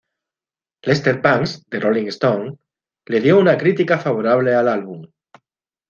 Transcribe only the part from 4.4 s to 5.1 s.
al álbum.